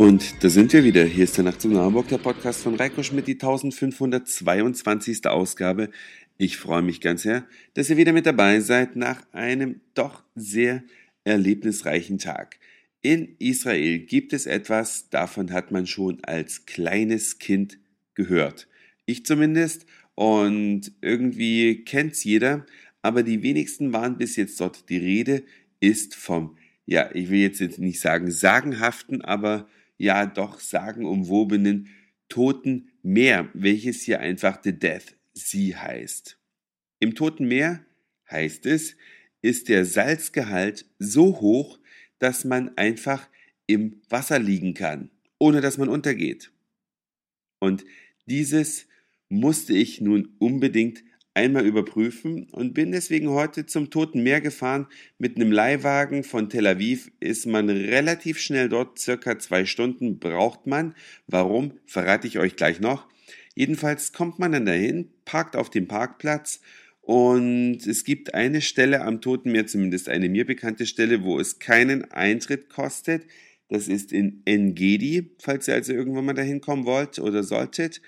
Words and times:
Und 0.00 0.42
da 0.42 0.48
sind 0.48 0.72
wir 0.72 0.82
wieder. 0.82 1.04
Hier 1.04 1.24
ist 1.24 1.36
der 1.36 1.44
Nachtzug 1.44 1.72
nach 1.72 1.82
Hamburg, 1.82 2.08
der 2.08 2.16
Podcast 2.16 2.62
von 2.62 2.74
Reiko 2.74 3.02
Schmidt, 3.02 3.26
die 3.26 3.34
1522. 3.34 5.26
Ausgabe. 5.26 5.90
Ich 6.38 6.56
freue 6.56 6.80
mich 6.80 7.02
ganz 7.02 7.20
sehr, 7.20 7.44
dass 7.74 7.90
ihr 7.90 7.98
wieder 7.98 8.14
mit 8.14 8.24
dabei 8.24 8.60
seid 8.60 8.96
nach 8.96 9.20
einem 9.32 9.82
doch 9.92 10.24
sehr 10.34 10.82
erlebnisreichen 11.24 12.16
Tag. 12.16 12.58
In 13.02 13.36
Israel 13.38 13.98
gibt 13.98 14.32
es 14.32 14.46
etwas, 14.46 15.10
davon 15.10 15.52
hat 15.52 15.70
man 15.70 15.86
schon 15.86 16.24
als 16.24 16.64
kleines 16.64 17.38
Kind 17.38 17.78
gehört. 18.14 18.68
Ich 19.04 19.26
zumindest. 19.26 19.84
Und 20.14 20.92
irgendwie 21.02 21.84
kennt's 21.84 22.24
jeder. 22.24 22.64
Aber 23.02 23.22
die 23.22 23.42
wenigsten 23.42 23.92
waren 23.92 24.16
bis 24.16 24.36
jetzt 24.36 24.58
dort. 24.62 24.88
Die 24.88 24.96
Rede 24.96 25.42
ist 25.78 26.14
vom, 26.14 26.56
ja, 26.86 27.10
ich 27.12 27.28
will 27.28 27.40
jetzt 27.40 27.78
nicht 27.78 28.00
sagen 28.00 28.30
sagenhaften, 28.30 29.20
aber 29.20 29.68
ja 30.00 30.24
doch 30.24 30.60
sagenumwobenen 30.60 31.88
Toten 32.28 32.88
Meer, 33.02 33.50
welches 33.52 34.02
hier 34.02 34.20
einfach 34.20 34.60
The 34.62 34.72
Death 34.72 35.14
Sea 35.34 35.82
heißt. 35.82 36.38
Im 37.00 37.14
Toten 37.14 37.46
Meer 37.46 37.84
heißt 38.30 38.64
es, 38.66 38.96
ist 39.42 39.68
der 39.68 39.84
Salzgehalt 39.84 40.86
so 40.98 41.40
hoch, 41.40 41.78
dass 42.18 42.44
man 42.44 42.76
einfach 42.78 43.28
im 43.66 44.00
Wasser 44.08 44.38
liegen 44.38 44.74
kann, 44.74 45.10
ohne 45.38 45.60
dass 45.60 45.76
man 45.76 45.88
untergeht. 45.88 46.50
Und 47.58 47.84
dieses 48.26 48.86
musste 49.28 49.74
ich 49.74 50.00
nun 50.00 50.34
unbedingt 50.38 51.04
einmal 51.34 51.64
überprüfen 51.64 52.48
und 52.50 52.74
bin 52.74 52.92
deswegen 52.92 53.30
heute 53.30 53.66
zum 53.66 53.90
Toten 53.90 54.22
Meer 54.22 54.40
gefahren. 54.40 54.86
Mit 55.18 55.36
einem 55.36 55.52
Leihwagen 55.52 56.24
von 56.24 56.48
Tel 56.48 56.66
Aviv 56.66 57.10
ist 57.20 57.46
man 57.46 57.68
relativ 57.68 58.38
schnell 58.38 58.68
dort, 58.68 58.98
circa 58.98 59.38
zwei 59.38 59.64
Stunden 59.64 60.18
braucht 60.18 60.66
man. 60.66 60.94
Warum, 61.26 61.72
verrate 61.86 62.26
ich 62.26 62.38
euch 62.38 62.56
gleich 62.56 62.80
noch. 62.80 63.06
Jedenfalls 63.54 64.12
kommt 64.12 64.38
man 64.38 64.52
dann 64.52 64.66
dahin, 64.66 65.10
parkt 65.24 65.56
auf 65.56 65.70
dem 65.70 65.86
Parkplatz 65.86 66.60
und 67.02 67.86
es 67.86 68.04
gibt 68.04 68.34
eine 68.34 68.60
Stelle 68.60 69.02
am 69.02 69.20
Toten 69.20 69.52
Meer, 69.52 69.66
zumindest 69.66 70.08
eine 70.08 70.28
mir 70.28 70.46
bekannte 70.46 70.86
Stelle, 70.86 71.24
wo 71.24 71.40
es 71.40 71.58
keinen 71.58 72.10
Eintritt 72.12 72.68
kostet. 72.68 73.24
Das 73.68 73.88
ist 73.88 74.12
in 74.12 74.42
Engedi, 74.44 75.30
falls 75.38 75.68
ihr 75.68 75.74
also 75.74 75.92
irgendwann 75.92 76.24
mal 76.24 76.34
dahin 76.34 76.60
kommen 76.60 76.86
wollt 76.86 77.18
oder 77.18 77.42
solltet. 77.42 78.00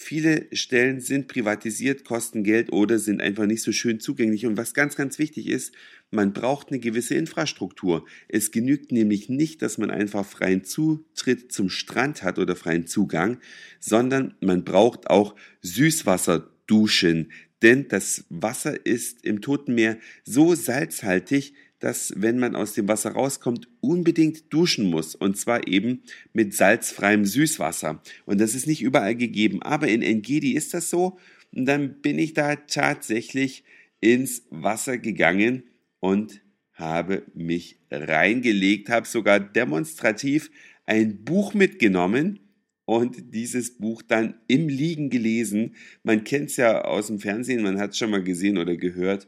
Viele 0.00 0.46
Stellen 0.52 1.00
sind 1.00 1.26
privatisiert, 1.26 2.04
kosten 2.04 2.44
Geld 2.44 2.72
oder 2.72 3.00
sind 3.00 3.20
einfach 3.20 3.46
nicht 3.46 3.62
so 3.62 3.72
schön 3.72 3.98
zugänglich. 3.98 4.46
Und 4.46 4.56
was 4.56 4.72
ganz, 4.72 4.94
ganz 4.94 5.18
wichtig 5.18 5.48
ist, 5.48 5.74
man 6.12 6.32
braucht 6.32 6.68
eine 6.68 6.78
gewisse 6.78 7.16
Infrastruktur. 7.16 8.06
Es 8.28 8.52
genügt 8.52 8.92
nämlich 8.92 9.28
nicht, 9.28 9.60
dass 9.60 9.76
man 9.76 9.90
einfach 9.90 10.24
freien 10.24 10.62
Zutritt 10.62 11.50
zum 11.50 11.68
Strand 11.68 12.22
hat 12.22 12.38
oder 12.38 12.54
freien 12.54 12.86
Zugang, 12.86 13.38
sondern 13.80 14.34
man 14.40 14.62
braucht 14.62 15.10
auch 15.10 15.34
Süßwasserduschen. 15.62 17.32
Denn 17.62 17.88
das 17.88 18.24
Wasser 18.30 18.86
ist 18.86 19.24
im 19.24 19.40
Toten 19.40 19.74
Meer 19.74 19.98
so 20.24 20.54
salzhaltig, 20.54 21.54
dass, 21.80 22.12
wenn 22.16 22.38
man 22.38 22.56
aus 22.56 22.72
dem 22.72 22.88
Wasser 22.88 23.12
rauskommt, 23.12 23.68
unbedingt 23.80 24.52
duschen 24.52 24.90
muss. 24.90 25.14
Und 25.14 25.36
zwar 25.36 25.68
eben 25.68 26.02
mit 26.32 26.54
salzfreiem 26.54 27.24
Süßwasser. 27.24 28.02
Und 28.26 28.40
das 28.40 28.54
ist 28.54 28.66
nicht 28.66 28.82
überall 28.82 29.14
gegeben. 29.14 29.62
Aber 29.62 29.88
in 29.88 30.02
Engedi 30.02 30.52
ist 30.52 30.74
das 30.74 30.90
so. 30.90 31.18
Und 31.54 31.66
dann 31.66 32.00
bin 32.00 32.18
ich 32.18 32.34
da 32.34 32.56
tatsächlich 32.56 33.64
ins 34.00 34.42
Wasser 34.50 34.98
gegangen 34.98 35.64
und 36.00 36.40
habe 36.72 37.24
mich 37.34 37.80
reingelegt, 37.90 38.88
habe 38.88 39.06
sogar 39.06 39.40
demonstrativ 39.40 40.50
ein 40.86 41.24
Buch 41.24 41.54
mitgenommen 41.54 42.40
und 42.84 43.34
dieses 43.34 43.76
Buch 43.78 44.02
dann 44.02 44.34
im 44.46 44.68
Liegen 44.68 45.10
gelesen. 45.10 45.74
Man 46.02 46.24
kennt 46.24 46.50
es 46.50 46.56
ja 46.56 46.82
aus 46.82 47.08
dem 47.08 47.18
Fernsehen, 47.18 47.62
man 47.62 47.78
hat 47.78 47.90
es 47.90 47.98
schon 47.98 48.10
mal 48.10 48.22
gesehen 48.22 48.58
oder 48.58 48.76
gehört 48.76 49.26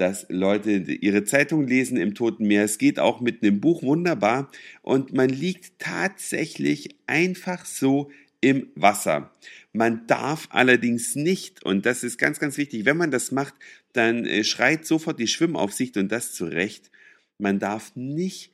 dass 0.00 0.24
Leute 0.30 0.70
ihre 0.70 1.24
Zeitung 1.24 1.66
lesen 1.66 1.98
im 1.98 2.14
Toten 2.14 2.46
Meer. 2.46 2.64
Es 2.64 2.78
geht 2.78 2.98
auch 2.98 3.20
mit 3.20 3.42
einem 3.42 3.60
Buch 3.60 3.82
wunderbar 3.82 4.50
und 4.80 5.12
man 5.12 5.28
liegt 5.28 5.78
tatsächlich 5.78 6.96
einfach 7.06 7.66
so 7.66 8.10
im 8.40 8.68
Wasser. 8.74 9.30
Man 9.74 10.06
darf 10.06 10.48
allerdings 10.52 11.16
nicht, 11.16 11.62
und 11.66 11.84
das 11.84 12.02
ist 12.02 12.16
ganz, 12.16 12.38
ganz 12.38 12.56
wichtig, 12.56 12.86
wenn 12.86 12.96
man 12.96 13.10
das 13.10 13.30
macht, 13.30 13.52
dann 13.92 14.24
äh, 14.24 14.42
schreit 14.42 14.86
sofort 14.86 15.20
die 15.20 15.26
Schwimmaufsicht 15.26 15.98
und 15.98 16.10
das 16.10 16.32
zu 16.32 16.46
Recht. 16.46 16.90
Man 17.36 17.58
darf 17.58 17.94
nicht 17.94 18.52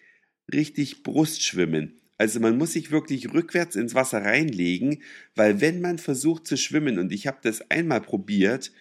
richtig 0.52 1.04
Brust 1.04 1.44
schwimmen. 1.44 2.00
Also 2.18 2.40
man 2.40 2.58
muss 2.58 2.72
sich 2.72 2.90
wirklich 2.90 3.32
rückwärts 3.32 3.76
ins 3.76 3.94
Wasser 3.94 4.24
reinlegen, 4.24 5.02
weil 5.36 5.60
wenn 5.60 5.80
man 5.80 5.98
versucht 5.98 6.46
zu 6.48 6.56
schwimmen, 6.56 6.98
und 6.98 7.12
ich 7.12 7.28
habe 7.28 7.38
das 7.42 7.70
einmal 7.70 8.00
probiert, 8.00 8.72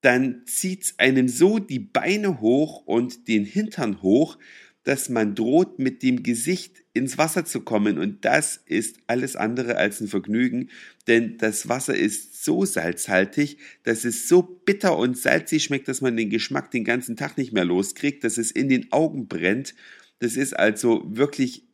dann 0.00 0.42
zieht's 0.46 0.94
einem 0.98 1.28
so 1.28 1.58
die 1.58 1.80
Beine 1.80 2.40
hoch 2.40 2.86
und 2.86 3.28
den 3.28 3.44
Hintern 3.44 4.02
hoch, 4.02 4.38
dass 4.84 5.10
man 5.10 5.34
droht, 5.34 5.78
mit 5.78 6.02
dem 6.02 6.22
Gesicht 6.22 6.82
ins 6.94 7.18
Wasser 7.18 7.44
zu 7.44 7.60
kommen. 7.60 7.98
Und 7.98 8.24
das 8.24 8.56
ist 8.64 9.00
alles 9.06 9.36
andere 9.36 9.76
als 9.76 10.00
ein 10.00 10.08
Vergnügen, 10.08 10.70
denn 11.06 11.36
das 11.36 11.68
Wasser 11.68 11.94
ist 11.94 12.42
so 12.42 12.64
salzhaltig, 12.64 13.58
dass 13.82 14.04
es 14.04 14.28
so 14.28 14.42
bitter 14.42 14.96
und 14.96 15.18
salzig 15.18 15.64
schmeckt, 15.64 15.88
dass 15.88 16.00
man 16.00 16.16
den 16.16 16.30
Geschmack 16.30 16.70
den 16.70 16.84
ganzen 16.84 17.16
Tag 17.16 17.36
nicht 17.36 17.52
mehr 17.52 17.66
loskriegt, 17.66 18.24
dass 18.24 18.38
es 18.38 18.50
in 18.50 18.68
den 18.68 18.90
Augen 18.90 19.28
brennt. 19.28 19.74
Das 20.20 20.36
ist 20.36 20.58
also 20.58 21.04
wirklich 21.06 21.64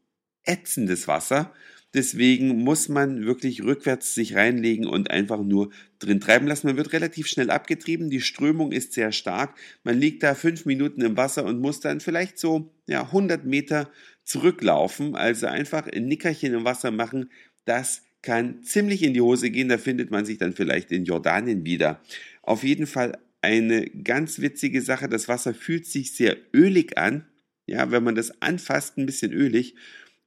ätzendes 0.42 1.06
Wasser. 1.06 1.52
Deswegen 1.94 2.64
muss 2.64 2.88
man 2.88 3.24
wirklich 3.24 3.62
rückwärts 3.62 4.14
sich 4.14 4.34
reinlegen 4.34 4.86
und 4.86 5.12
einfach 5.12 5.42
nur 5.42 5.70
drin 6.00 6.20
treiben 6.20 6.48
lassen. 6.48 6.66
Man 6.66 6.76
wird 6.76 6.92
relativ 6.92 7.28
schnell 7.28 7.50
abgetrieben. 7.50 8.10
Die 8.10 8.20
Strömung 8.20 8.72
ist 8.72 8.92
sehr 8.92 9.12
stark. 9.12 9.56
Man 9.84 9.98
liegt 9.98 10.24
da 10.24 10.34
fünf 10.34 10.66
Minuten 10.66 11.02
im 11.02 11.16
Wasser 11.16 11.44
und 11.44 11.60
muss 11.60 11.78
dann 11.78 12.00
vielleicht 12.00 12.38
so 12.38 12.74
ja, 12.88 13.02
100 13.02 13.44
Meter 13.44 13.90
zurücklaufen. 14.24 15.14
Also 15.14 15.46
einfach 15.46 15.86
ein 15.86 16.06
Nickerchen 16.06 16.52
im 16.52 16.64
Wasser 16.64 16.90
machen. 16.90 17.30
Das 17.64 18.02
kann 18.22 18.64
ziemlich 18.64 19.02
in 19.04 19.14
die 19.14 19.20
Hose 19.20 19.50
gehen. 19.50 19.68
Da 19.68 19.78
findet 19.78 20.10
man 20.10 20.26
sich 20.26 20.38
dann 20.38 20.52
vielleicht 20.52 20.90
in 20.90 21.04
Jordanien 21.04 21.64
wieder. 21.64 22.00
Auf 22.42 22.64
jeden 22.64 22.88
Fall 22.88 23.18
eine 23.40 23.86
ganz 23.86 24.40
witzige 24.40 24.82
Sache. 24.82 25.08
Das 25.08 25.28
Wasser 25.28 25.54
fühlt 25.54 25.86
sich 25.86 26.12
sehr 26.16 26.36
ölig 26.52 26.98
an. 26.98 27.26
Ja, 27.66 27.90
wenn 27.90 28.02
man 28.02 28.14
das 28.14 28.42
anfasst, 28.42 28.98
ein 28.98 29.06
bisschen 29.06 29.32
ölig. 29.32 29.76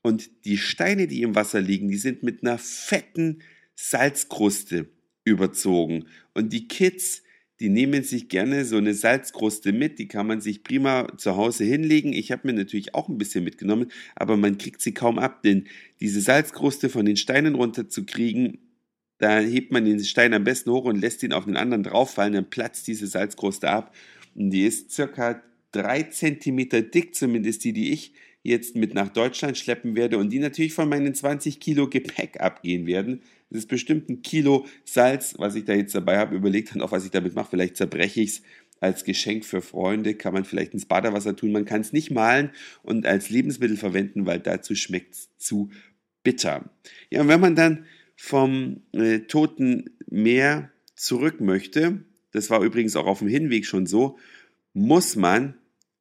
Und 0.07 0.45
die 0.45 0.57
Steine, 0.57 1.05
die 1.07 1.21
im 1.21 1.35
Wasser 1.35 1.59
liegen, 1.59 1.89
die 1.89 1.97
sind 1.97 2.23
mit 2.23 2.41
einer 2.41 2.57
fetten 2.57 3.39
Salzkruste 3.75 4.87
überzogen. 5.25 6.05
Und 6.33 6.53
die 6.53 6.69
Kids, 6.69 7.23
die 7.59 7.67
nehmen 7.67 8.03
sich 8.03 8.29
gerne 8.29 8.63
so 8.63 8.77
eine 8.77 8.93
Salzkruste 8.93 9.73
mit, 9.73 9.99
die 9.99 10.07
kann 10.07 10.25
man 10.25 10.39
sich 10.39 10.63
prima 10.63 11.09
zu 11.17 11.35
Hause 11.35 11.65
hinlegen. 11.65 12.13
Ich 12.13 12.31
habe 12.31 12.47
mir 12.47 12.53
natürlich 12.53 12.95
auch 12.95 13.09
ein 13.09 13.17
bisschen 13.17 13.43
mitgenommen, 13.43 13.91
aber 14.15 14.37
man 14.37 14.57
kriegt 14.57 14.79
sie 14.81 14.93
kaum 14.93 15.19
ab, 15.19 15.43
denn 15.43 15.65
diese 15.99 16.21
Salzkruste 16.21 16.87
von 16.87 17.05
den 17.05 17.17
Steinen 17.17 17.55
runterzukriegen, 17.55 18.59
da 19.17 19.39
hebt 19.39 19.73
man 19.73 19.83
den 19.83 20.01
Stein 20.05 20.33
am 20.33 20.45
besten 20.45 20.71
hoch 20.71 20.85
und 20.85 21.01
lässt 21.01 21.21
ihn 21.21 21.33
auf 21.33 21.43
den 21.43 21.57
anderen 21.57 21.83
drauffallen, 21.83 22.31
dann 22.31 22.49
platzt 22.49 22.87
diese 22.87 23.07
Salzkruste 23.07 23.69
ab. 23.69 23.93
Und 24.35 24.51
die 24.51 24.63
ist 24.63 24.89
circa 24.89 25.43
drei 25.73 26.03
Zentimeter 26.03 26.81
dick, 26.81 27.13
zumindest 27.13 27.65
die, 27.65 27.73
die 27.73 27.91
ich 27.91 28.13
jetzt 28.47 28.75
mit 28.77 28.93
nach 28.93 29.09
Deutschland 29.09 29.57
schleppen 29.57 29.95
werde 29.95 30.17
und 30.17 30.29
die 30.29 30.39
natürlich 30.39 30.73
von 30.73 30.87
meinen 30.87 31.13
20 31.13 31.59
Kilo 31.59 31.89
Gepäck 31.89 32.39
abgehen 32.39 32.87
werden. 32.87 33.21
Das 33.49 33.59
ist 33.59 33.67
bestimmt 33.67 34.09
ein 34.09 34.21
Kilo 34.21 34.65
Salz, 34.85 35.35
was 35.37 35.55
ich 35.55 35.65
da 35.65 35.73
jetzt 35.73 35.93
dabei 35.93 36.17
habe. 36.17 36.35
Überlegt 36.35 36.73
dann 36.73 36.81
auch, 36.81 36.93
was 36.93 37.03
ich 37.03 37.11
damit 37.11 37.35
mache. 37.35 37.49
Vielleicht 37.51 37.75
zerbreche 37.75 38.21
ich 38.21 38.29
es 38.29 38.41
als 38.79 39.03
Geschenk 39.03 39.43
für 39.43 39.61
Freunde. 39.61 40.15
Kann 40.15 40.33
man 40.33 40.45
vielleicht 40.45 40.73
ins 40.73 40.85
Badewasser 40.85 41.35
tun. 41.35 41.51
Man 41.51 41.65
kann 41.65 41.81
es 41.81 41.91
nicht 41.91 42.09
malen 42.09 42.51
und 42.83 43.05
als 43.05 43.29
Lebensmittel 43.29 43.75
verwenden, 43.75 44.25
weil 44.25 44.39
dazu 44.39 44.75
schmeckt 44.75 45.13
es 45.13 45.29
zu 45.37 45.69
bitter. 46.23 46.69
Ja, 47.09 47.21
und 47.21 47.27
wenn 47.27 47.41
man 47.41 47.55
dann 47.55 47.85
vom 48.15 48.81
äh, 48.93 49.19
Toten 49.19 49.89
Meer 50.09 50.71
zurück 50.95 51.41
möchte, 51.41 52.05
das 52.31 52.49
war 52.49 52.61
übrigens 52.63 52.95
auch 52.95 53.07
auf 53.07 53.19
dem 53.19 53.27
Hinweg 53.27 53.65
schon 53.65 53.85
so, 53.85 54.17
muss 54.73 55.17
man 55.17 55.56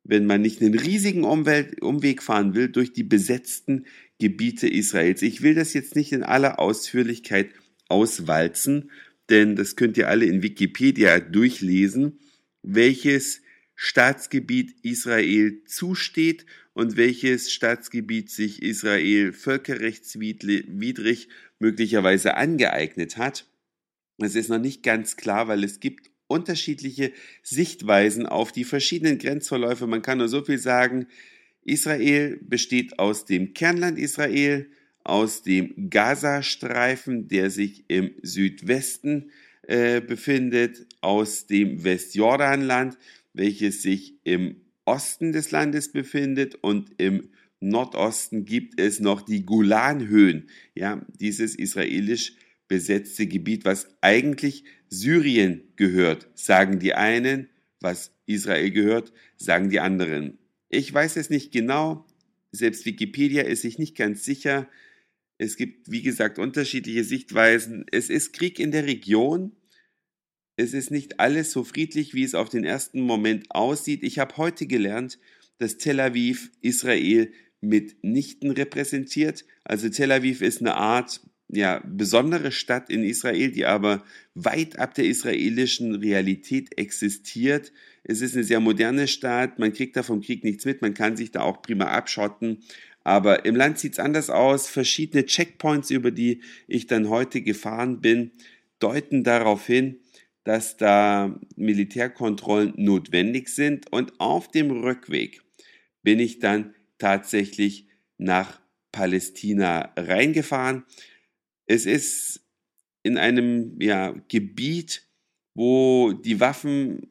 wenn 0.09 0.27
man 0.27 0.41
nicht 0.41 0.61
einen 0.63 0.79
riesigen 0.79 1.25
Umwelt, 1.25 1.83
Umweg 1.83 2.23
fahren 2.23 2.55
will 2.55 2.69
durch 2.69 2.93
die 2.93 3.03
besetzten 3.03 3.87
Gebiete 4.19 4.69
Israels. 4.69 5.21
Ich 5.23 5.43
will 5.43 5.55
das 5.55 5.75
jetzt 5.75 5.97
nicht 5.97 6.13
in 6.13 6.23
aller 6.23 6.59
Ausführlichkeit 6.59 7.51
auswalzen, 7.89 8.91
denn 9.29 9.57
das 9.57 9.77
könnt 9.77 9.97
ihr 9.97 10.09
alle 10.09 10.27
in 10.27 10.43
Wikipedia 10.43 11.19
durchlesen, 11.21 12.19
welches 12.63 13.43
Staatsgebiet 13.75 14.75
Israel 14.83 15.65
zusteht 15.67 16.47
und 16.73 16.97
welches 16.97 17.53
Staatsgebiet 17.53 18.31
sich 18.31 18.63
Israel 18.63 19.33
völkerrechtswidrig 19.33 21.29
möglicherweise 21.59 22.37
angeeignet 22.37 23.17
hat. 23.17 23.47
Es 24.19 24.35
ist 24.35 24.49
noch 24.49 24.59
nicht 24.59 24.83
ganz 24.83 25.17
klar, 25.17 25.49
weil 25.49 25.65
es 25.65 25.81
gibt 25.81 26.11
unterschiedliche 26.29 27.13
Sichtweisen 27.43 28.27
auf 28.27 28.53
die 28.53 28.65
verschiedenen 28.65 29.19
Grenzverläufe. 29.19 29.87
Man 29.87 30.03
kann 30.03 30.19
nur 30.19 30.29
so 30.29 30.43
viel 30.43 30.59
sagen, 30.59 31.07
Israel 31.63 32.39
besteht 32.43 32.99
aus 32.99 33.25
dem 33.25 33.55
Kernland 33.55 33.99
Israel, 33.99 34.69
aus 35.05 35.43
dem 35.43 35.91
Gazastreifen, 35.91 37.29
der 37.29 37.51
sich 37.51 37.85
im 37.89 38.13
Südwesten 38.23 39.31
äh, 39.63 40.01
befindet, 40.01 40.87
aus 41.01 41.47
dem 41.47 41.85
Westjordanland, 41.85 42.99
welches 43.33 43.83
sich 43.83 44.15
im 44.25 44.57
Osten 44.85 45.33
des 45.33 45.51
Landes 45.51 45.93
befindet 45.93 46.57
und 46.57 46.91
im 46.99 47.29
Nordosten 47.61 48.45
gibt 48.45 48.81
es 48.81 49.01
noch 49.01 49.23
die 49.23 49.45
Golanhöhen, 49.45 50.49
ja, 50.75 51.05
dieses 51.19 51.55
israelisch 51.55 52.35
besetzte 52.69 53.27
Gebiet, 53.27 53.65
was 53.65 53.89
eigentlich 54.01 54.65
Syrien 54.89 55.63
gehört, 55.77 56.29
sagen 56.35 56.79
die 56.79 56.95
einen, 56.95 57.49
was 57.81 58.13
Israel 58.27 58.71
gehört, 58.71 59.13
sagen 59.37 59.71
die 59.71 59.81
anderen. 59.81 60.39
Ich 60.69 60.93
weiß 60.93 61.17
es 61.17 61.31
nicht 61.31 61.53
genau, 61.53 62.07
selbst 62.53 62.87
Wikipedia 62.87 63.43
ist 63.43 63.63
sich 63.63 63.79
nicht 63.79 63.97
ganz 63.97 64.25
sicher. 64.25 64.69
Es 65.39 65.57
gibt, 65.57 65.91
wie 65.91 66.03
gesagt, 66.03 66.39
unterschiedliche 66.39 67.05
Sichtweisen. 67.05 67.85
Es 67.93 68.09
ist 68.09 68.33
Krieg 68.33 68.59
in 68.59 68.71
der 68.71 68.87
Region. 68.87 69.53
Es 70.57 70.73
ist 70.73 70.91
nicht 70.91 71.21
alles 71.21 71.53
so 71.53 71.65
friedlich, 71.65 72.15
wie 72.15 72.25
es 72.25 72.35
auf 72.35 72.49
den 72.49 72.65
ersten 72.65 73.03
Moment 73.03 73.51
aussieht. 73.51 74.03
Ich 74.03 74.19
habe 74.19 74.37
heute 74.39 74.67
gelernt, 74.67 75.19
dass 75.59 75.77
Tel 75.77 76.01
Aviv 76.01 76.51
Israel 76.63 77.31
mitnichten 77.61 78.51
repräsentiert. 78.51 79.45
Also 79.65 79.89
Tel 79.91 80.13
Aviv 80.13 80.41
ist 80.41 80.61
eine 80.61 80.77
Art 80.77 81.21
ja, 81.49 81.81
besondere 81.87 82.51
Stadt 82.51 82.91
in 82.91 83.05
Israel, 83.05 83.51
die 83.53 83.67
aber 83.67 84.05
weit 84.35 84.79
ab 84.79 84.95
der 84.95 85.05
israelischen 85.05 85.95
Realität 85.95 86.77
existiert. 86.79 87.73
Es 88.03 88.21
ist 88.21 88.35
eine 88.35 88.45
sehr 88.45 88.61
moderne 88.61 89.07
Stadt, 89.07 89.59
man 89.59 89.73
kriegt 89.73 89.97
da 89.97 90.03
vom 90.03 90.21
Krieg 90.21 90.45
nichts 90.45 90.65
mit, 90.65 90.83
man 90.83 90.95
kann 90.95 91.17
sich 91.17 91.31
da 91.31 91.43
auch 91.43 91.63
prima 91.63 91.87
abschotten. 91.87 92.59
Aber 93.05 93.45
im 93.45 93.55
Land 93.55 93.79
sieht 93.79 93.93
es 93.93 93.99
anders 94.01 94.31
aus. 94.31 94.69
Verschiedene 94.69 95.25
Checkpoints, 95.25 95.91
über 95.91 96.11
die 96.11 96.41
ich 96.67 96.89
dann 96.89 97.09
heute 97.09 97.41
gefahren 97.41 98.01
bin, 98.01 98.33
deuten 98.81 99.23
darauf 99.23 99.65
hin, 99.65 100.01
dass 100.43 100.77
da 100.77 101.39
Militärkontrollen 101.55 102.75
notwendig 102.77 103.49
sind. 103.49 103.93
Und 103.93 104.19
auf 104.19 104.51
dem 104.51 104.73
Rückweg 104.73 105.41
bin 106.03 106.19
ich 106.19 106.41
dann 106.41 106.75
tatsächlich 106.99 107.87
nach 108.19 108.61
Palästina 108.91 109.93
reingefahren. 109.97 110.85
Es 111.67 111.87
ist 111.87 112.41
in 113.03 113.19
einem 113.19 113.81
ja, 113.81 114.15
Gebiet, 114.29 115.07
wo 115.55 116.13
die 116.13 116.41
Waffen 116.41 117.07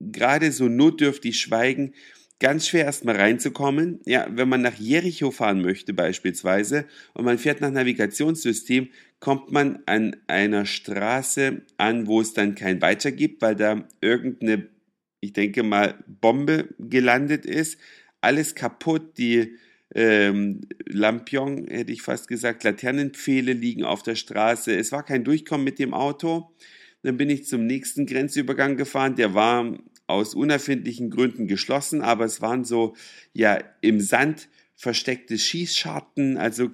gerade 0.00 0.52
so 0.52 0.68
notdürftig 0.68 1.40
schweigen, 1.40 1.94
ganz 2.38 2.66
schwer 2.66 2.86
erstmal 2.86 3.16
reinzukommen. 3.16 4.00
Ja, 4.06 4.26
wenn 4.30 4.48
man 4.48 4.62
nach 4.62 4.78
Jericho 4.78 5.30
fahren 5.30 5.60
möchte 5.60 5.92
beispielsweise 5.92 6.86
und 7.14 7.24
man 7.24 7.38
fährt 7.38 7.60
nach 7.60 7.70
Navigationssystem, 7.70 8.88
kommt 9.20 9.52
man 9.52 9.82
an 9.86 10.16
einer 10.26 10.64
Straße 10.64 11.62
an, 11.76 12.06
wo 12.06 12.20
es 12.20 12.32
dann 12.32 12.54
kein 12.54 12.80
Weiter 12.80 13.12
gibt, 13.12 13.42
weil 13.42 13.54
da 13.54 13.86
irgendeine, 14.00 14.68
ich 15.20 15.34
denke 15.34 15.62
mal, 15.62 16.02
Bombe 16.06 16.74
gelandet 16.78 17.44
ist. 17.44 17.78
Alles 18.22 18.54
kaputt, 18.54 19.18
die 19.18 19.56
ähm, 19.94 20.60
Lampion, 20.86 21.66
hätte 21.68 21.92
ich 21.92 22.02
fast 22.02 22.28
gesagt, 22.28 22.64
Laternenpfähle 22.64 23.52
liegen 23.52 23.84
auf 23.84 24.02
der 24.02 24.14
Straße. 24.14 24.74
Es 24.74 24.92
war 24.92 25.04
kein 25.04 25.24
Durchkommen 25.24 25.64
mit 25.64 25.78
dem 25.78 25.94
Auto. 25.94 26.50
Dann 27.02 27.16
bin 27.16 27.30
ich 27.30 27.46
zum 27.46 27.66
nächsten 27.66 28.06
Grenzübergang 28.06 28.76
gefahren. 28.76 29.16
Der 29.16 29.34
war 29.34 29.78
aus 30.06 30.34
unerfindlichen 30.34 31.10
Gründen 31.10 31.46
geschlossen, 31.46 32.02
aber 32.02 32.24
es 32.24 32.40
waren 32.40 32.64
so, 32.64 32.94
ja, 33.32 33.58
im 33.80 34.00
Sand 34.00 34.48
versteckte 34.74 35.38
Schießscharten, 35.38 36.36
also 36.36 36.70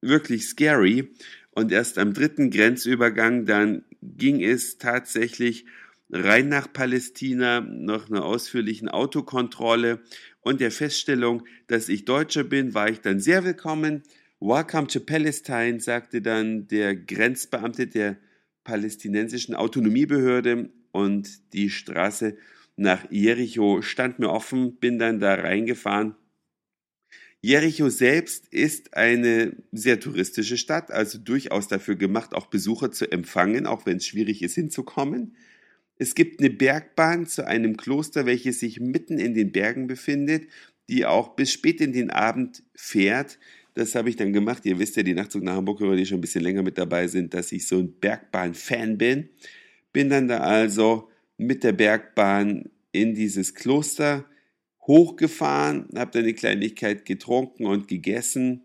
wirklich 0.00 0.46
scary. 0.46 1.10
Und 1.50 1.72
erst 1.72 1.98
am 1.98 2.14
dritten 2.14 2.50
Grenzübergang 2.50 3.46
dann 3.46 3.84
ging 4.02 4.42
es 4.42 4.78
tatsächlich 4.78 5.66
rein 6.10 6.48
nach 6.48 6.72
Palästina, 6.72 7.60
nach 7.60 8.08
einer 8.08 8.24
ausführlichen 8.24 8.88
Autokontrolle 8.88 10.02
und 10.44 10.60
der 10.60 10.70
Feststellung, 10.70 11.42
dass 11.66 11.88
ich 11.88 12.04
Deutscher 12.04 12.44
bin, 12.44 12.74
war 12.74 12.88
ich 12.88 13.00
dann 13.00 13.18
sehr 13.18 13.44
willkommen. 13.44 14.02
Welcome 14.40 14.86
to 14.86 15.00
Palestine, 15.00 15.80
sagte 15.80 16.20
dann 16.20 16.68
der 16.68 16.94
Grenzbeamte 16.94 17.86
der 17.86 18.18
palästinensischen 18.62 19.54
Autonomiebehörde 19.54 20.70
und 20.92 21.52
die 21.54 21.70
Straße 21.70 22.36
nach 22.76 23.10
Jericho 23.10 23.82
stand 23.82 24.18
mir 24.18 24.30
offen, 24.30 24.76
bin 24.76 24.98
dann 24.98 25.18
da 25.18 25.34
reingefahren. 25.34 26.14
Jericho 27.40 27.88
selbst 27.88 28.48
ist 28.48 28.94
eine 28.94 29.56
sehr 29.72 30.00
touristische 30.00 30.56
Stadt, 30.56 30.90
also 30.90 31.18
durchaus 31.18 31.68
dafür 31.68 31.96
gemacht, 31.96 32.34
auch 32.34 32.46
Besucher 32.46 32.90
zu 32.90 33.10
empfangen, 33.10 33.66
auch 33.66 33.86
wenn 33.86 33.98
es 33.98 34.06
schwierig 34.06 34.42
ist 34.42 34.54
hinzukommen. 34.54 35.36
Es 35.96 36.14
gibt 36.14 36.40
eine 36.40 36.50
Bergbahn 36.50 37.26
zu 37.26 37.46
einem 37.46 37.76
Kloster, 37.76 38.26
welches 38.26 38.60
sich 38.60 38.80
mitten 38.80 39.18
in 39.18 39.34
den 39.34 39.52
Bergen 39.52 39.86
befindet, 39.86 40.48
die 40.88 41.06
auch 41.06 41.36
bis 41.36 41.52
spät 41.52 41.80
in 41.80 41.92
den 41.92 42.10
Abend 42.10 42.62
fährt. 42.74 43.38
Das 43.74 43.94
habe 43.94 44.08
ich 44.08 44.16
dann 44.16 44.32
gemacht. 44.32 44.64
Ihr 44.66 44.78
wisst 44.78 44.96
ja, 44.96 45.02
die 45.02 45.14
Nachtzug 45.14 45.42
nach 45.42 45.56
Hamburg, 45.56 45.78
die 45.78 46.06
schon 46.06 46.18
ein 46.18 46.20
bisschen 46.20 46.42
länger 46.42 46.62
mit 46.62 46.78
dabei 46.78 47.06
sind, 47.08 47.34
dass 47.34 47.52
ich 47.52 47.66
so 47.66 47.78
ein 47.78 47.92
Bergbahn-Fan 47.98 48.98
bin. 48.98 49.28
Bin 49.92 50.10
dann 50.10 50.28
da 50.28 50.38
also 50.38 51.10
mit 51.36 51.64
der 51.64 51.72
Bergbahn 51.72 52.70
in 52.92 53.14
dieses 53.14 53.54
Kloster 53.54 54.24
hochgefahren, 54.86 55.88
habe 55.96 56.10
dann 56.12 56.22
eine 56.22 56.34
Kleinigkeit 56.34 57.04
getrunken 57.04 57.66
und 57.66 57.88
gegessen, 57.88 58.62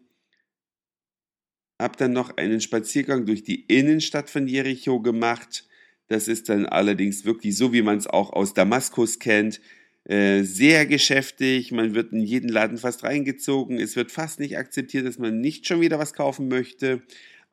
habe 1.79 1.97
dann 1.97 2.11
noch 2.11 2.35
einen 2.37 2.61
Spaziergang 2.61 3.25
durch 3.25 3.43
die 3.43 3.61
Innenstadt 3.65 4.29
von 4.29 4.47
Jericho 4.47 5.01
gemacht. 5.01 5.68
Das 6.09 6.27
ist 6.27 6.49
dann 6.49 6.65
allerdings 6.65 7.23
wirklich 7.23 7.55
so, 7.55 7.71
wie 7.71 7.83
man 7.83 7.97
es 7.97 8.07
auch 8.07 8.33
aus 8.33 8.53
Damaskus 8.53 9.19
kennt. 9.19 9.61
Äh, 10.05 10.41
sehr 10.41 10.85
geschäftig, 10.87 11.71
man 11.71 11.93
wird 11.93 12.13
in 12.13 12.21
jeden 12.21 12.49
Laden 12.49 12.79
fast 12.79 13.03
reingezogen, 13.03 13.79
es 13.79 13.95
wird 13.95 14.11
fast 14.11 14.39
nicht 14.39 14.57
akzeptiert, 14.57 15.05
dass 15.05 15.19
man 15.19 15.39
nicht 15.39 15.67
schon 15.67 15.81
wieder 15.81 15.99
was 15.99 16.13
kaufen 16.13 16.47
möchte, 16.47 17.03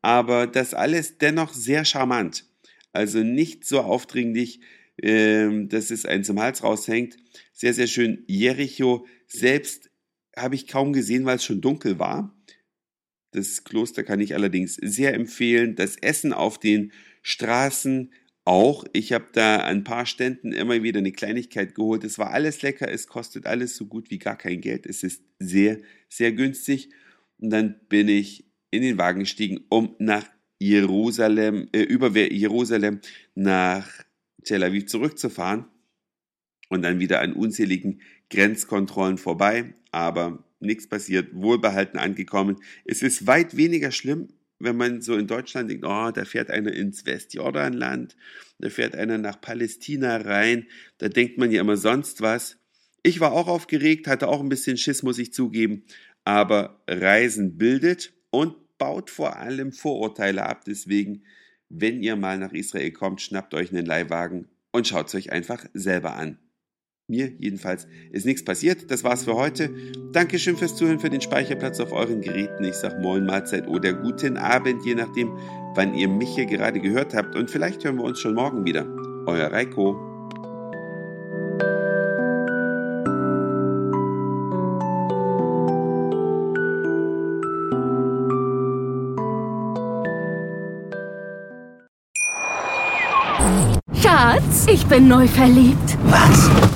aber 0.01 0.47
das 0.47 0.73
alles 0.73 1.19
dennoch 1.19 1.53
sehr 1.53 1.85
charmant. 1.85 2.47
Also 2.93 3.19
nicht 3.19 3.67
so 3.67 3.81
aufdringlich, 3.81 4.61
ähm, 5.03 5.69
dass 5.69 5.91
es 5.91 6.07
einen 6.07 6.25
zum 6.25 6.41
Hals 6.41 6.63
raushängt. 6.63 7.19
Sehr, 7.53 7.75
sehr 7.75 7.87
schön. 7.87 8.25
Jericho 8.27 9.07
selbst 9.27 9.91
habe 10.35 10.55
ich 10.55 10.67
kaum 10.67 10.95
gesehen, 10.95 11.27
weil 11.27 11.37
es 11.37 11.45
schon 11.45 11.61
dunkel 11.61 11.99
war. 11.99 12.35
Das 13.33 13.65
Kloster 13.65 14.03
kann 14.03 14.21
ich 14.21 14.35
allerdings 14.35 14.77
sehr 14.77 15.13
empfehlen. 15.13 15.77
Das 15.77 15.97
Essen 15.97 16.33
auf 16.33 16.59
den 16.59 16.93
Straßen 17.21 18.13
auch. 18.47 18.85
Ich 18.93 19.13
habe 19.13 19.27
da 19.33 19.57
an 19.59 19.79
ein 19.79 19.85
paar 19.85 20.07
Ständen 20.07 20.53
immer 20.53 20.83
wieder 20.83 20.99
eine 20.99 21.13
Kleinigkeit 21.13 21.75
geholt. 21.75 22.05
Es 22.05 22.19
war 22.19 22.31
alles 22.31 22.63
lecker, 22.63 22.91
es 22.91 23.07
kostet 23.09 23.47
alles 23.47 23.77
so 23.77 23.87
gut 23.87 24.11
wie 24.11 24.19
gar 24.19 24.37
kein 24.37 24.61
Geld. 24.61 24.87
Es 24.87 25.03
ist 25.03 25.23
sehr, 25.39 25.79
sehr 26.09 26.33
günstig. 26.33 26.91
Und 27.39 27.51
dann 27.51 27.81
bin 27.89 28.09
ich 28.09 28.47
in 28.71 28.83
den 28.83 28.99
Wagen 28.99 29.21
gestiegen, 29.21 29.61
um 29.69 29.95
nach 29.99 30.27
Jerusalem, 30.59 31.69
äh, 31.73 31.83
über 31.83 32.17
Jerusalem 32.17 33.01
nach 33.35 33.89
Tel 34.45 34.63
Aviv 34.63 34.87
zurückzufahren 34.87 35.67
und 36.69 36.83
dann 36.83 37.01
wieder 37.01 37.21
an 37.21 37.33
unzähligen 37.33 38.01
Grenzkontrollen 38.31 39.19
vorbei, 39.19 39.75
aber 39.91 40.45
nichts 40.61 40.89
passiert, 40.89 41.35
wohlbehalten 41.35 41.99
angekommen. 41.99 42.57
Es 42.85 43.03
ist 43.03 43.27
weit 43.27 43.57
weniger 43.57 43.91
schlimm, 43.91 44.29
wenn 44.59 44.77
man 44.77 45.03
so 45.03 45.17
in 45.17 45.27
Deutschland 45.27 45.71
denkt, 45.71 45.85
oh, 45.85 46.11
da 46.11 46.25
fährt 46.25 46.51
einer 46.51 46.73
ins 46.73 47.07
Westjordanland, 47.07 48.17
da 48.59 48.71
fährt 48.71 48.95
einer 48.95 49.19
nach 49.19 49.41
Palästina 49.41 50.17
rein, 50.17 50.67
da 50.99 51.09
denkt 51.09 51.39
man 51.39 51.51
ja 51.51 51.61
immer 51.61 51.77
sonst 51.77 52.23
was. 52.23 52.59
Ich 53.03 53.21
war 53.21 53.33
auch 53.33 53.49
aufgeregt, 53.49 54.07
hatte 54.07 54.29
auch 54.29 54.41
ein 54.41 54.49
bisschen 54.49 54.77
Schiss, 54.77 55.03
muss 55.03 55.19
ich 55.19 55.33
zugeben, 55.33 55.85
aber 56.25 56.83
Reisen 56.89 57.59
bildet 57.59 58.13
und 58.31 58.55
baut 58.79 59.11
vor 59.11 59.37
allem 59.37 59.73
Vorurteile 59.73 60.45
ab. 60.45 60.65
Deswegen 60.67 61.23
wenn 61.69 62.03
ihr 62.03 62.17
mal 62.17 62.39
nach 62.39 62.53
Israel 62.53 62.93
kommt, 62.93 63.21
schnappt 63.21 63.55
euch 63.55 63.71
einen 63.71 63.87
Leihwagen 63.87 64.49
und 64.73 64.87
schaut 64.87 65.09
es 65.09 65.15
euch 65.15 65.33
einfach 65.33 65.65
selber 65.75 66.17
an. 66.17 66.39
Mir 67.09 67.31
jedenfalls 67.39 67.87
ist 68.11 68.27
nichts 68.27 68.45
passiert. 68.45 68.91
Das 68.91 69.05
war's 69.05 69.25
für 69.25 69.37
heute. 69.37 69.71
Dankeschön 70.11 70.57
fürs 70.57 70.75
Zuhören, 70.75 70.99
für 70.99 71.09
den 71.09 71.21
Speicherplatz 71.21 71.79
auf 71.79 71.93
euren 71.93 72.21
Geräten. 72.21 72.65
Ich 72.65 72.75
sag 72.75 73.01
Moin 73.01 73.25
Mahlzeit 73.25 73.69
oder 73.69 73.93
guten 73.93 74.37
Abend, 74.37 74.85
je 74.85 74.97
nachdem, 74.97 75.31
wann 75.77 75.95
ihr 75.95 76.09
mich 76.09 76.31
hier 76.31 76.47
gerade 76.47 76.81
gehört 76.81 77.15
habt. 77.15 77.37
Und 77.37 77.49
vielleicht 77.49 77.85
hören 77.85 77.99
wir 77.99 78.05
uns 78.05 78.19
schon 78.19 78.35
morgen 78.35 78.65
wieder. 78.65 78.85
Euer 79.27 79.53
Reiko. 79.53 79.95
Schatz, 93.95 94.67
ich 94.69 94.85
bin 94.87 95.07
neu 95.07 95.29
verliebt. 95.29 95.97
Was? 96.09 96.76